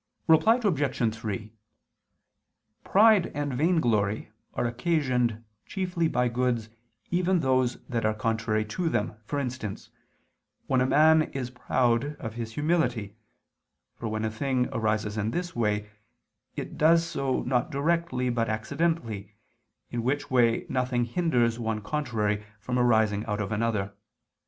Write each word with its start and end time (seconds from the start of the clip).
Reply 0.27 0.59
Obj. 0.63 1.15
3: 1.15 1.53
Pride 2.83 3.31
and 3.35 3.53
vainglory 3.53 4.31
are 4.55 4.65
occasioned 4.65 5.43
chiefly 5.67 6.07
by 6.07 6.27
goods 6.27 6.69
even 7.11 7.39
those 7.41 7.83
that 7.85 8.03
are 8.03 8.15
contrary 8.15 8.65
to 8.65 8.89
them, 8.89 9.13
for 9.25 9.37
instance, 9.37 9.91
when 10.65 10.81
a 10.81 10.87
man 10.87 11.21
is 11.33 11.51
proud 11.51 12.15
of 12.15 12.33
his 12.33 12.53
humility: 12.53 13.15
for 13.95 14.07
when 14.07 14.25
a 14.25 14.31
thing 14.31 14.69
arises 14.73 15.19
in 15.19 15.29
this 15.29 15.55
way, 15.55 15.91
it 16.55 16.79
does 16.79 17.05
so 17.05 17.43
not 17.43 17.69
directly 17.69 18.31
but 18.31 18.49
accidentally, 18.49 19.35
in 19.91 20.01
which 20.01 20.31
way 20.31 20.65
nothing 20.67 21.05
hinders 21.05 21.59
one 21.59 21.79
contrary 21.79 22.43
from 22.59 22.79
arising 22.79 23.23
out 23.27 23.39
of 23.39 23.51
another. 23.51 23.93